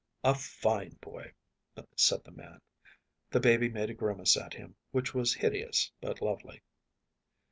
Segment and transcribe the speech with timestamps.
[0.23, 2.59] “A fine boy,‚ÄĚ said the man.
[3.29, 6.63] The baby made a grimace at him which was hideous but lovely.